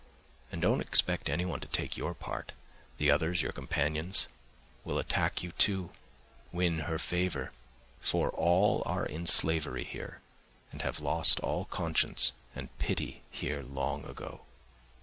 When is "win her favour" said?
6.51-7.51